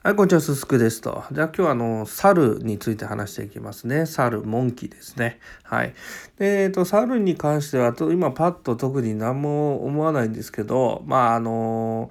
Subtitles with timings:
[0.00, 1.24] はい、こんにちは、すすくですと。
[1.32, 4.06] じゃあ今日はあの、猿について話していきますね。
[4.06, 5.40] 猿、モンキーですね。
[5.64, 5.92] はい。
[6.38, 12.10] で、えっと、猿に関しては、今パッと特に何も思わないんですけど、まああの、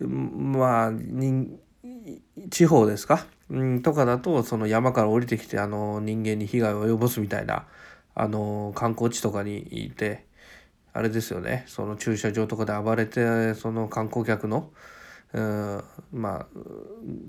[0.00, 0.92] まあ、
[2.48, 7.66] 地方ですか、うん、とかだと、その山から降りてきて、あの、人間に被害を及ぼすみたいな、
[8.14, 10.24] あの、観光地とかにいて、
[10.94, 14.70] あれですよね、その駐車場とかで暴れて、その観光客の、
[15.32, 16.46] うんまあ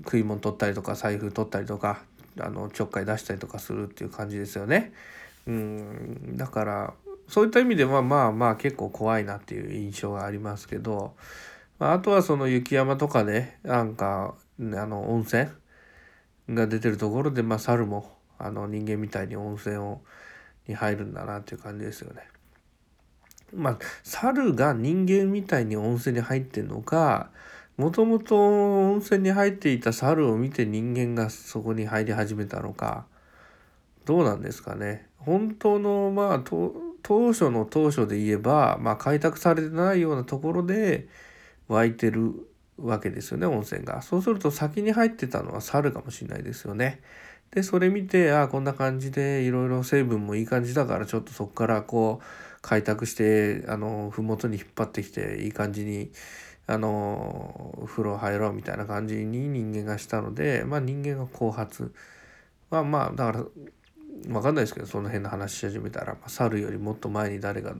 [0.04, 2.02] 食い物取ったりとか財布取ったりとか
[2.40, 4.92] あのちょっかい出したりとかするっていう感じですよね。
[5.46, 6.94] うんだから
[7.26, 11.14] そういった意味ではまあまあ結構怖いなっていう印象がありますけど、
[11.78, 15.48] まあ、あとはその雪山とかでなんかあの温泉
[16.50, 20.00] が出てるところで、まあ、猿もあの人間みたいに温泉を
[20.66, 22.22] に入るんだなっていう感じですよね。
[23.54, 27.30] まあ猿が人間みたいに温泉に入ってんのか
[27.78, 33.06] もともと温泉に入っていた猿を見て人間がそこに入り始めたのか
[34.04, 35.06] どうなんですかね。
[35.18, 41.06] 本当のまあ当初の当初で言えば、まあ、開拓されてないようなところで
[41.68, 44.02] 湧いてるわけですよね温泉が。
[44.02, 47.00] そうすると先に入ってたのは猿かもしれないですよね。
[47.52, 52.24] でそれ見てああこんな感じでいろいろ成分もいい感じだからちょっとそこからこう
[52.60, 56.10] 開拓してあの麓に引っ張ってきていい感じに
[56.70, 61.94] あの風呂入ろうみたいな感じに人間がしたのでまあ人間が後発
[62.70, 63.44] まあまあだから
[64.26, 67.74] 分かんないですけどその辺の話し始めたら、まあ、猿よりもっと前に誰が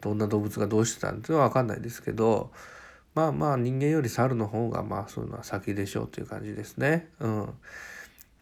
[0.00, 2.52] どんな動物がどうしてたんっていうのは分かんないですけど
[3.14, 7.08] まあまあ人間より猿の方がまあそういうのは先でしょうという感じですね。
[7.18, 7.54] うん。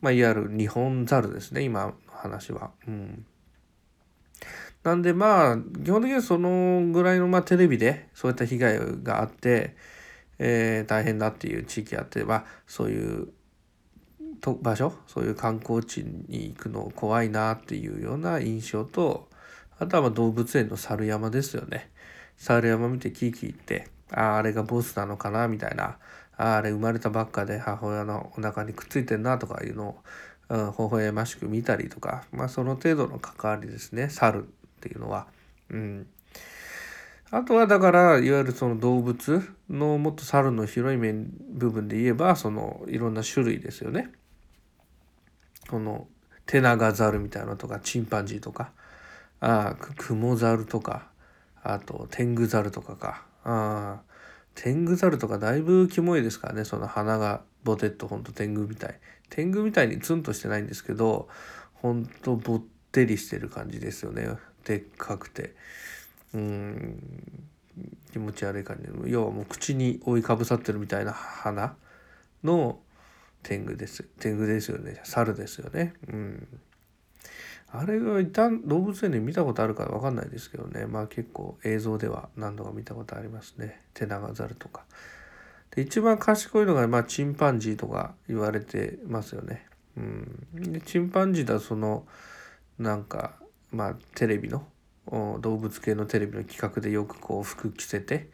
[0.03, 2.73] まあいわゆる日本猿ですね今の話は。
[2.87, 3.25] うん。
[4.87, 9.75] なんでまあ基本的にはそのぐらいのまあテレビでそういった被害があって、
[10.39, 13.29] えー、大変だっていう地域あってはそういう
[14.41, 19.29] と場所そういう観光地に行くの怖いなっていうような印象と
[19.81, 21.91] あとはま動物園の猿山ですよね。
[22.37, 25.99] 猿山見てキーキー言ってあああれがボスなのかなみたいな
[26.37, 29.97] ああれ生まれたばっかで母親のお腹にくっついてんなとかいうのを、
[30.49, 35.27] うん、微笑ましく見たりとかまあその程度の関わりですね猿っていうのは。
[35.71, 36.07] うん、
[37.31, 44.13] あとはだからいわゆるその動物のもっと猿の広い面部分で言えばそのいろんな種類ですよね。
[45.69, 46.07] この
[46.47, 48.71] テナガザルみたいなのとかチンパンジーとか
[49.41, 51.09] あクモザルとか
[51.63, 54.01] あとテングザルとかかあ
[54.55, 58.99] テングザルとかだいぶキモいですからねその鼻がボテッとほんと天狗みたい
[59.29, 61.29] 天狗みたいにツンとしてないんですけど
[61.75, 64.29] ほんとぼってりしてる感じですよね
[64.67, 65.55] でっかくて。
[66.35, 67.01] うん。
[68.13, 69.11] 気持ち悪い感じ。
[69.11, 71.77] 要はもう口に覆いかぶさってるみたいな花
[72.43, 72.79] の
[73.43, 74.03] 天狗です。
[74.19, 75.01] 天狗ですよね。
[75.05, 75.95] 猿ですよね。
[76.09, 76.49] うん。
[77.69, 80.87] あれが一旦動物園で見たことあるかわかんないですけどね。
[80.87, 83.83] まあ結構映像では何度か見たことありますね。
[83.95, 84.85] テナガザルとか。
[85.71, 89.67] で一番賢いのがまあチンパンジーとか言われてますよね。
[89.97, 90.73] うん。
[90.73, 92.07] でチンパンジーだその
[92.79, 93.35] なんか
[93.77, 94.67] まあテレビの
[95.41, 98.29] 動物系のテレビの企画でよくこう服着せて、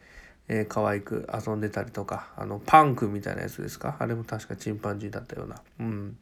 [0.47, 3.97] えー、可愛く遊んでたりとかあのパンクみたいなやつですか？
[3.99, 5.61] あれも確かチンパンジーだったような。
[5.79, 6.17] うん。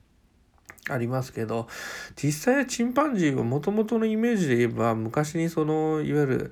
[0.89, 1.67] ありますけど
[2.15, 6.51] 実際チンパンジーはもともとのイメージで言えば昔にそのいわゆる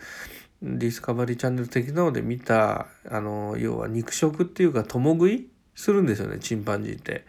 [0.61, 7.25] ディスカバリーチャンネル的なので見たあの要は肉食っていうか共食いするんですよねチンパンジーって。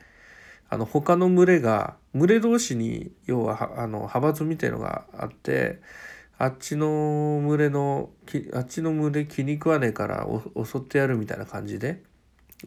[0.70, 5.81] あの他の群れが群れ同士に要はあの派閥みたいのがあって
[6.38, 8.10] あっちの群れの
[8.54, 10.26] あっちの群れ気に食わねえから
[10.56, 12.03] 襲ってやるみたいな感じで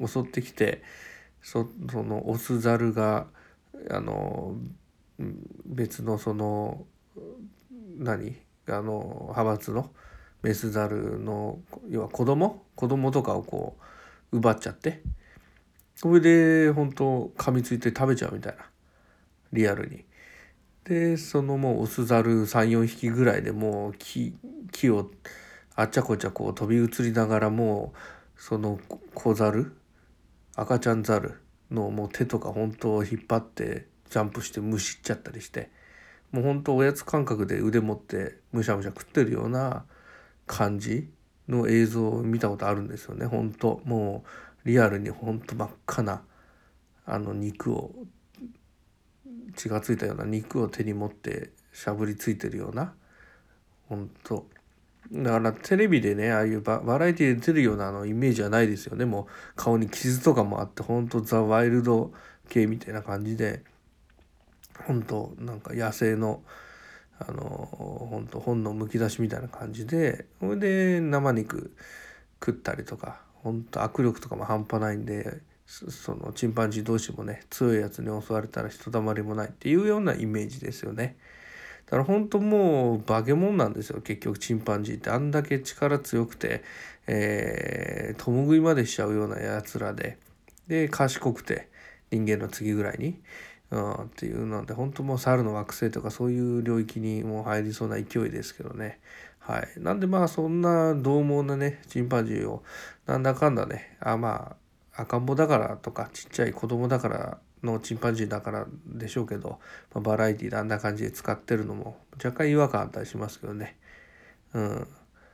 [0.05, 0.83] 襲ってきて
[1.41, 3.25] そのオスザルが
[3.89, 4.55] あの
[5.65, 6.85] 別のその
[7.97, 8.35] 何
[8.67, 9.91] あの派閥の
[10.41, 11.59] メスザルの
[11.89, 12.63] 要は子供？
[12.75, 13.77] 子供とかをこ
[14.31, 15.01] う奪っちゃって
[16.03, 18.65] それで本当噛みついて食べちゃうみたいな
[19.53, 20.03] リアルに。
[20.83, 24.35] でそのもうオスザル34匹ぐらいでもう木
[24.73, 25.09] 木を
[25.75, 28.81] あっちゃこっちゃこう飛び移りながらもうその
[29.13, 29.77] 子ザル
[30.57, 31.39] 赤ちゃんザル
[31.71, 35.71] のもう手とか本当引っ張ってジャンプしてむしっちゃったりして
[36.33, 39.85] もう本当おやつ感覚で腕持ってむしゃむしゃ食ってるような
[40.47, 41.09] 感じ
[41.47, 46.23] の映像を見たことあるんですよね本当もうリアルにほんと真っ赤な
[47.05, 47.91] あの肉を
[49.55, 52.93] 血がついたような肉を手に持ってしゃぶりついてるような
[53.89, 54.47] ほんと。
[55.11, 59.05] だからテレビでねああいうバラエティで出るようなあのイメージはないですよね。
[59.05, 59.25] もう
[59.55, 62.13] 顔に傷とかもあってほんとザ・ワイルド
[62.49, 63.63] 系みたいな感じで
[64.87, 66.41] 本当なんか野生の
[67.19, 67.69] あの
[68.09, 71.75] 本当本のむき出しみたいな感じでそれで生肉
[72.43, 81.17] 食ったりとか本当握力とかも半端ないんでそのチンパンジー同士もね強いやつに襲われたらひとたまりもないっていうようなイメージですよね。
[81.85, 86.63] だから本当もう化け物なんですよ結局チンパンジーってあんだけ力強くて、
[87.07, 90.17] えー、共食いまでしちゃうようなやつらで
[90.67, 91.69] で賢くて
[92.11, 93.21] 人間の次ぐらいに。
[93.71, 98.99] うん、っていうので本当もう猿の惑星とかそういう領域にもう入りそうな勢いですけどね。
[99.45, 99.79] はい。
[99.79, 102.63] なんでまあそんな獰猛なねチンパンジーを
[103.05, 104.55] なんだかんだねあま
[104.93, 109.59] あ赤ん坊だからとかちっちゃい子供だからのチンパンジーだからでしょうけど、
[109.93, 113.77] まあ、バラエティであんな感じで使ってるのも若干違和感あったりしますけどね。
[114.53, 114.87] うん。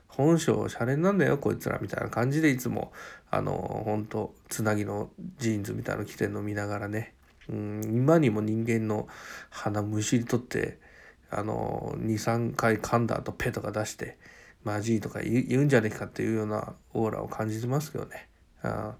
[0.07, 2.91] 本性シャレなんだよこいつらみたいな感じでいつも
[3.29, 7.13] あの本当つなぎのジーンズみたいなの着てるの見ながらね、
[7.47, 9.07] うん、今にも人間の
[9.49, 10.79] 鼻むしり取って
[11.31, 14.17] あの23回噛んだ後ペとか出して
[14.63, 18.27] マジーとか言うんじゃねえかっていうようなオーラを感じてますけどね。
[18.61, 18.95] あ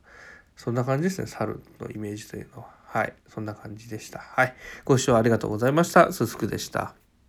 [0.56, 2.80] そんな感じですね猿のイメージというのは。
[2.86, 3.14] はい。
[3.28, 4.20] そんな感じでした。
[4.20, 4.56] はい。
[4.84, 6.12] ご視聴ありがとうございました。
[6.12, 6.99] すすくでした。